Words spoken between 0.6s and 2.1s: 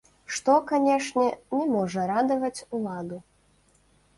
канешне, не можа